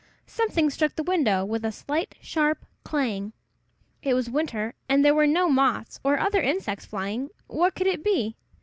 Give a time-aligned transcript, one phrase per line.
[0.25, 3.33] Something struck the window with a slight, sharp clang.
[4.01, 8.03] It was winter, and there were no moths or other insects flying, What could it
[8.03, 8.35] be?